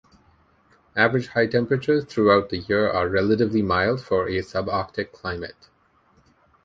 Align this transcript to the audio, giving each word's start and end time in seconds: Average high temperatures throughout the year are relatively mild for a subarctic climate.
Average 0.95 1.27
high 1.27 1.45
temperatures 1.45 2.05
throughout 2.05 2.49
the 2.49 2.57
year 2.57 2.89
are 2.89 3.07
relatively 3.07 3.61
mild 3.61 4.01
for 4.01 4.27
a 4.27 4.39
subarctic 4.39 5.11
climate. 5.11 5.69